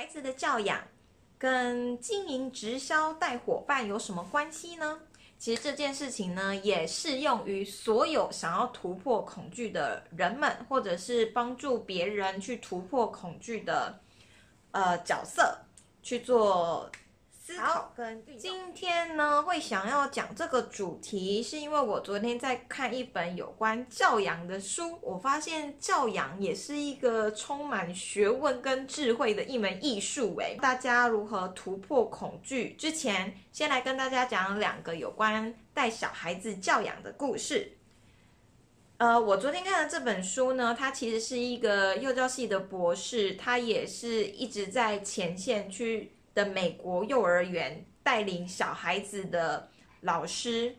[0.00, 0.82] 孩子的教养
[1.36, 4.98] 跟经营直销带伙伴有什么关系呢？
[5.38, 14.00] 其实这件事情呢，也适用于所有想要突破恐惧的人们，或者是帮助别人去突破恐惧的
[14.70, 15.54] 呃角色
[16.02, 16.90] 去做。
[17.50, 30.36] 思考跟今天呢，会想要讲这个主题，是因为我昨天在看一本有关教养的书，我发现教养也是一个充满学问跟智慧的一门艺术。
[30.38, 32.74] 诶，大家如何突破恐惧？
[32.78, 37.72] 之前先来跟大家讲两个有关带小孩子教养的故事。
[38.98, 46.12] 呃，我昨天看的这本书呢，它其实是一个幼教系的博士，他也是一直在前线去。
[46.40, 49.68] 的美国幼儿园带领小孩子的
[50.00, 50.74] 老师，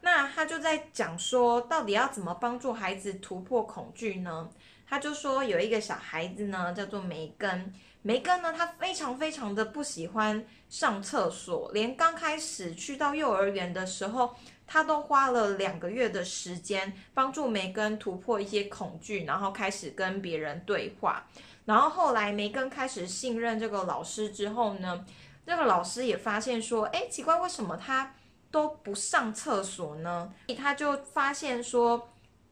[0.00, 4.50] 那他就在讲说，到底要怎么帮助孩子突破恐惧呢？
[4.88, 7.72] 他就说有一个小孩子呢，叫做梅根。
[8.02, 14.34] 梅根呢，他非常非常的不喜欢上厕所，连刚开始去到幼儿园的时候，
[14.66, 21.24] 他都花了两个月的时间帮助梅根突破一些恐惧，然后开始跟别人对话。
[21.64, 25.04] 然后后来梅根开始信任这个老师之后呢，
[25.46, 28.14] 这个老师也发现说，哎，奇怪，为什么他
[28.50, 30.30] 都不上厕所呢？
[30.58, 32.10] 他就发现说，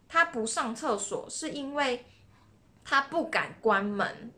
[0.08, 2.06] 他不上厕所是因为
[2.83, 4.33] 他不敢关门。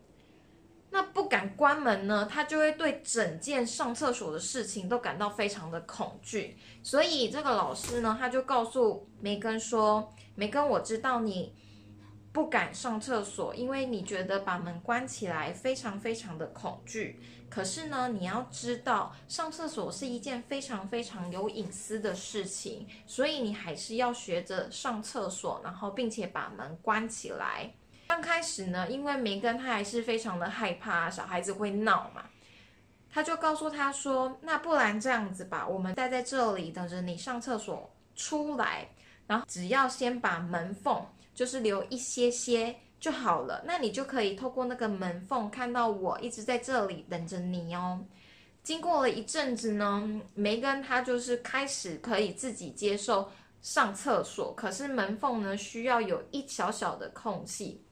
[0.91, 6.57] 那不敢关门呢，他就会对整件上厕所的事情都感到非常的恐惧。
[6.83, 11.55] 所以这个老师呢，他就告诉梅根说，梅根，我知道你。
[12.35, 17.17] 不敢上厕所，因为你觉得把门关起来非常非常的恐惧。
[17.49, 27.73] 可是呢，你要知道，上厕所是一件非常非常有隐私的事情，所以你还是要学着上厕所，然后并且把门关起来。
[28.09, 32.25] 刚开始呢，因为梅根他还是非常的害怕小孩子会闹嘛，
[33.09, 38.89] 他就告诉他说：“那不然这样子吧，我们待在这里等着你上厕所出来，
[39.25, 41.01] 然后只要先把门缝。”
[41.35, 48.03] 就是留一些些就好了，那你就可以透过那个门缝看到我一直在这里等着你哦。
[48.63, 53.29] 经过了一阵子呢，梅根他就是开始可以自己接受
[53.61, 57.83] 上厕所，可是门缝呢需要有一小小的空隙。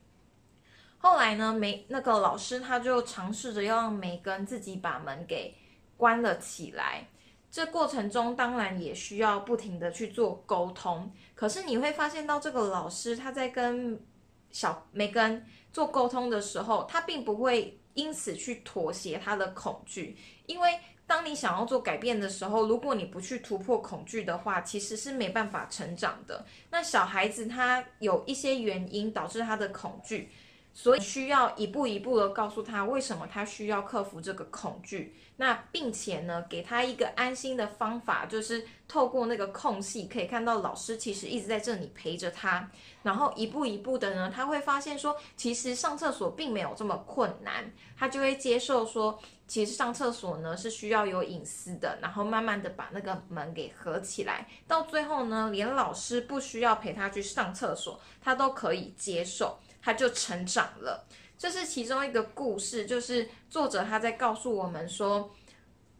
[0.97, 5.53] 后来呢，梅那个老师他就尝试着要让梅根自己把门给
[5.97, 7.07] 关了起来。
[7.53, 14.03] 这过程中当然也需要不停的去做沟通，可是你会发现到这个老师他在跟
[14.50, 26.44] 小梅根做沟通的时候，他并不会因此去妥协他的恐惧，因为当你想要做改变的时候，如果你不去突破恐惧的话，其实是没办法成长的。
[26.72, 30.31] 那小孩子他有一些原因导致他的恐惧。
[30.73, 42.69] 所以需要一步一步的告诉他为什么他需要克服这个恐惧，那并且呢，给他一个安心的方法，就是透过那个空隙可以看到老师其实一直在这里陪着他，
[43.03, 59.59] 然后一步一步的呢，他会发现说，其实上厕所并没有这么困难，他就会接受说，其实上厕所呢是需要有隐私的，然后慢慢的把那个门给合起来，到最后呢，连老师不需要陪他去上厕所，他都可以接受。
[59.83, 61.05] 他就成长了，
[61.38, 65.29] 这是其中一个故事，就是作者他在告诉我们说，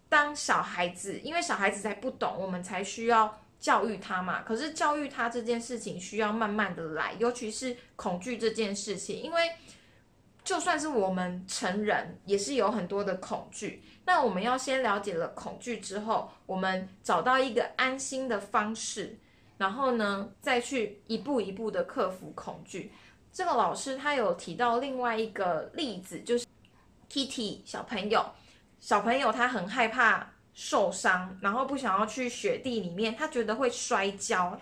[0.07, 4.41] 当小孩子，因为小孩子才不懂，我们才需要教育他嘛。
[4.43, 9.51] 可是教育他这件事情需要慢慢的来，尤其是恐惧这件事情，因为
[10.45, 13.83] 就算是我们成人，也是有很多的恐惧。
[14.05, 19.17] 那我们要先了解了恐惧之后，我们找到一个安心的方式，
[19.57, 22.91] 然后呢，再去一步一步的克服恐惧。
[23.33, 26.45] 这个老师他有提到另外一个例子，就是
[27.11, 28.23] Kitty 小朋友，
[28.79, 34.61] 小朋友他很害怕受伤，然后不想要去雪地里面，他觉得会摔跤，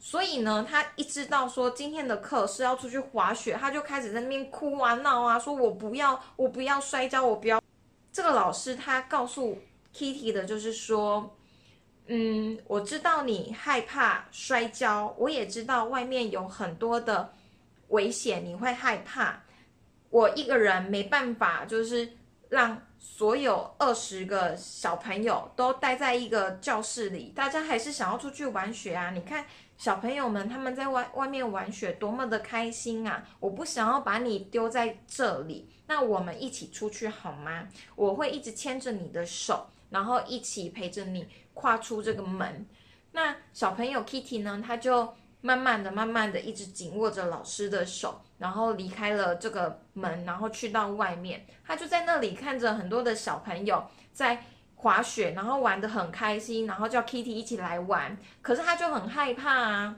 [0.00, 7.62] 所以呢，他一知道说今天的课是要出去滑雪，他就开始在那边哭啊闹啊，说我不要，我不要摔跤，我不要。
[8.12, 9.56] 这个老师他告诉
[9.94, 11.36] Kitty 的就是说，
[12.08, 17.32] 嗯，我知道你害怕摔跤，我也知道外面有很多的。
[17.88, 19.42] 危险，你会害怕。
[20.10, 22.08] 我一个人没办法，就是
[22.48, 29.10] 让所有二十个小朋友都待在一个教室里，大家还是想要出去玩雪啊！
[29.10, 29.44] 你看
[29.76, 33.22] 小朋友们他们在外外面玩雪多么的开心啊！
[33.40, 37.68] 我不想要把你丢在这里，那我们一起出去好吗？
[37.94, 42.66] 我会一直牵着你的手，然后一起陪着你跨出这个门。
[43.12, 44.62] 那小朋友 Kitty 呢？
[44.64, 45.14] 他就。
[45.40, 51.46] 慢慢的、慢慢的，一直紧握着老师的手，然后离开了这个门，然后去到外面。
[51.64, 54.44] 他就在那里看着很多的小朋友在
[54.74, 58.16] 滑雪，然后玩的很开心，然后叫 Kitty 一起来玩。
[58.42, 59.96] 可是他就很害怕啊。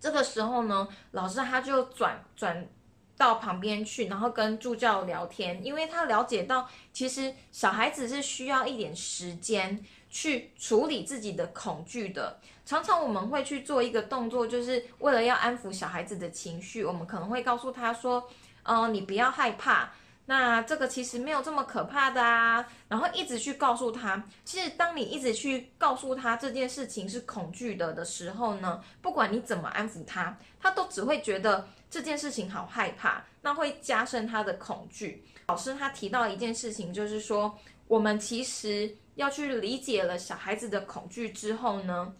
[0.00, 2.68] 这个时候呢，老师他就转转
[3.16, 12.38] 到旁边去，然后跟助教聊天，因为他了解到，其实小孩子是需要一点时间去处理自己的恐惧的。
[12.64, 18.28] 常常我们会去做一个动作，就是为了要安抚小孩子的情绪，我们可能会告诉他说
[18.62, 19.90] ：“嗯，你不要害怕。”
[20.26, 35.24] 那这个其实没有这么可怕的啊，然后一直去告诉他，其实当你一直去告诉他这件事情是恐惧的的时候呢，不管你怎么安抚他，他都只会觉得这件事情好害怕，那会加深他的恐惧。
[35.48, 42.14] 老师他提到一件事情，就是说我们其实要去理解了小孩子的恐惧之后呢，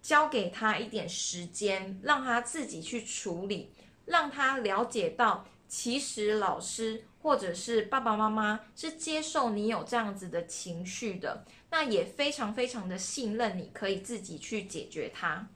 [0.00, 3.72] 交给他一点时间，让他自己去处理，
[4.06, 5.46] 让他了解到。
[5.70, 15.46] 其实老师或者是爸爸妈妈是接受你有这样子的情绪的，那也非常非常的信任你可以自己去解决它。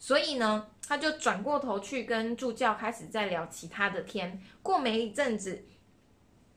[0.00, 4.42] 所以呢，他就转过头去跟助教开始在聊其他的天。
[4.62, 5.64] 过没一阵子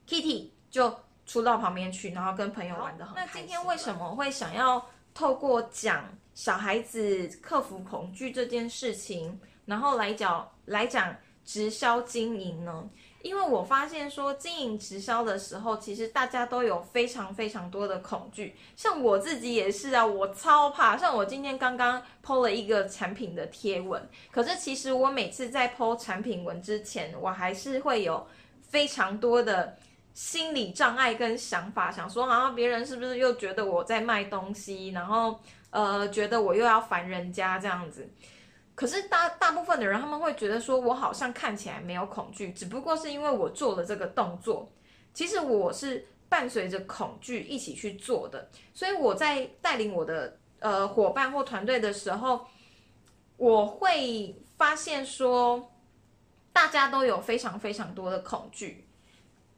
[0.07, 3.31] ，Kitty 就出到旁边去，然后跟朋友玩的很开心。
[3.33, 11.15] 那今天为什么会想要透过讲小孩子克服恐惧这件事情，然后来讲来讲？
[11.45, 12.89] 直销经营呢？
[13.21, 18.55] 因为我发现说经营直销的时候，其实大家都有非常非常多的恐惧。
[18.75, 20.97] 像我自己也是啊，我超怕。
[20.97, 28.25] 像我今天刚刚 PO 了一个产品的贴文，可是其实我每次在 PO 产品文之前，我还是会有
[28.63, 29.77] 非常多的
[30.15, 35.37] 心理障碍跟想法，想说好像别人是不是又觉得我在卖东西，然后
[35.71, 38.09] 呃，觉得我又要烦人家这样子。
[38.73, 44.71] 可是大大部分的人，他们会觉得说，我好像看起来没有恐惧，只不过是因为我做了这个动作。
[45.13, 52.47] 其实我是伴随着恐惧一起去做的，所以我在带领我的呃伙伴或团队的时候，
[53.35, 55.73] 我会发现说，
[56.53, 58.84] 大家都有非常非常多的恐惧，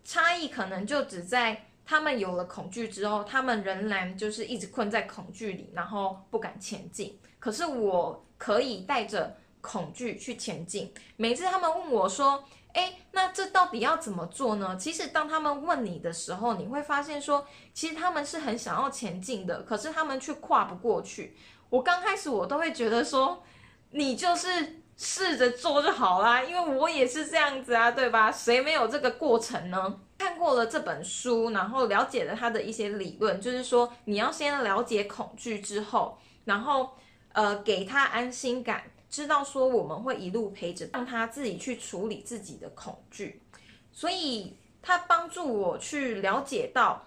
[0.07, 7.19] 差异可能就只在他们有了恐惧之后，他们仍然就是一直困在恐惧里，然后不敢前进。
[7.37, 8.23] 可是我。
[8.39, 10.93] 可以带着恐惧去前进。
[11.15, 12.43] 每次他们问我说
[12.73, 21.35] ：“哎，那这到底要怎么做呢？”其实当他们问你的时候，你会发现说，其实他们是很想要前进的，可是他们却跨不过去。
[21.71, 23.43] 我刚开始我都会觉得说，
[23.89, 28.29] 你就是试着做就好啦，因为我也是这样子啊，对吧？
[28.29, 30.01] 谁没有这个过程呢？
[30.17, 36.89] 看过了这本书，然后了解了他的一些理论，就是说你要先了解恐惧之后，然后。
[37.33, 43.43] 呃，给他安心感，知道说我们会一路陪着，让他自己去处理自己的恐惧，
[43.91, 47.05] 所以他帮助我去了解到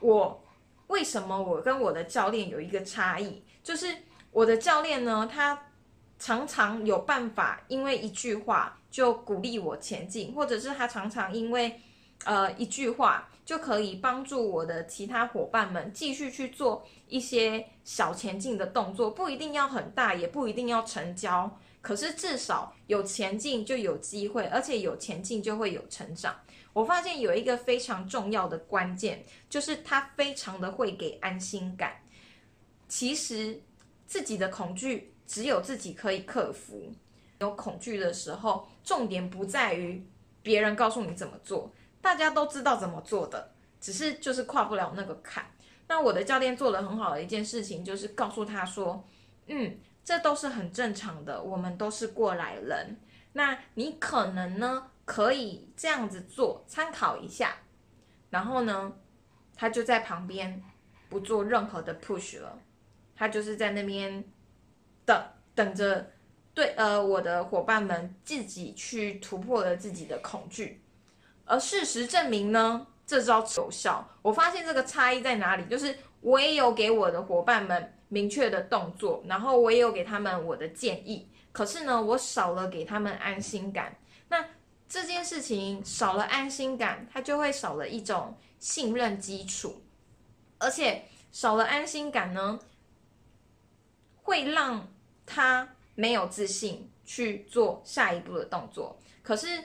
[0.00, 0.42] 我
[0.88, 3.86] 为什么我跟我的教练有一个差异，就是
[4.32, 5.56] 我的教练呢，他
[6.24, 11.80] 常常有办法，因为一句话就鼓励我前进，或者是他常常因为。
[12.24, 26.36] 呃，一句话就可以帮助我的其他伙伴们继续去做一些小前进的动作，不一定要很大，也不一定要成交，可是至少有前进就有机会，而且有前进就会有成长。
[26.72, 31.96] 我发现有一个非常重要的关键，就是他非常的会给安心感。
[32.86, 33.60] 其实
[34.06, 36.92] 自己的恐惧只有自己可以克服。
[37.38, 40.06] 有恐惧的时候，重点不在于
[40.42, 41.72] 别人告诉你怎么做。
[42.02, 45.46] 大家都知道怎么做的，只是就是跨不了那个坎。
[45.88, 49.02] 那我的教练做了很好的一件事情，就是告诉他说
[49.48, 52.98] ：“嗯，这都是很正常的，我们都是过来人。
[53.32, 57.56] 那你可能呢，可以这样子做，参考一下。
[58.28, 58.92] 然后呢，
[59.56, 60.62] 他就在旁边
[61.08, 62.58] 不做任何的 push 了，
[63.16, 64.22] 他就是在那边
[65.04, 65.22] 等
[65.54, 66.10] 等着，
[66.54, 70.82] 对，呃，我的伙伴们自己去突破了自己的恐惧。”
[71.44, 74.08] 而事实证明呢，这招有效。
[74.22, 81.28] 我发现这个差异在哪里，就是我也有给我的伙伴们明确的动作，然后我也有给他们我的建议。
[81.50, 83.96] 可是呢，我少了给他们安心感。
[84.28, 84.46] 那
[84.88, 89.82] 这件事情少了安心感，它就会少了一种信任基础，
[90.58, 92.60] 而且少了安心感呢，
[94.22, 94.91] 会让
[95.26, 98.98] 他没有自信去做下一步的动作。
[99.22, 99.64] 可是。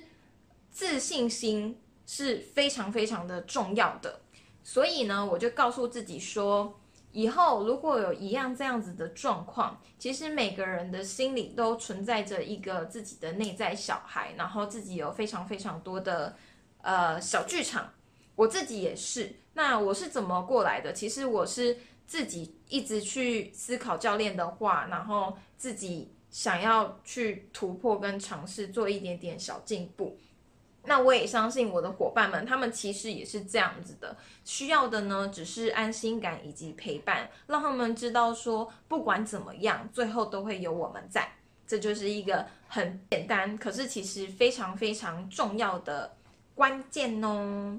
[0.70, 4.22] 自信心是非常非常的重要的，
[4.64, 6.80] 所以呢，我就告诉自己说，
[7.12, 16.38] 以后如果有一样这样子的状况，其实每个人的心里都存在着一个自己的内在小孩，然后自己有非常非常多的
[16.84, 17.92] 呃小剧场。
[18.36, 20.94] 我自己也是，那我是怎么过来的？
[20.94, 21.76] 其实我是
[22.08, 30.18] 自己一直去思考教练的话，然后自己想要去突破跟尝试做一点点小进步。
[30.86, 41.30] 那我也相信我的伙伴们，他们其实也是这样子的，需要的呢只是安心感以及陪伴，让他们知道说不管怎么样，最后都会有我们在。
[41.68, 46.16] 这就是一个很简单，可是其实非常非常重要的
[46.56, 47.78] 关键哦。